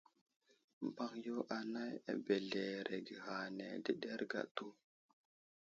[0.87, 4.67] Mbaŋ yo anay abəzləreege ghay áne adəɗerge atu.